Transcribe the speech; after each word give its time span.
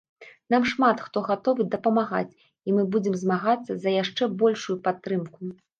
Нам 0.53 0.63
шмат 0.71 1.03
хто 1.07 1.23
гатовы 1.27 1.67
дапамагаць 1.75 2.31
і 2.31 2.69
мы 2.79 2.89
будзем 2.97 3.21
змагацца 3.27 3.71
за 3.87 3.99
яшчэ 4.03 4.23
большую 4.43 4.77
падтрымку. 4.89 5.55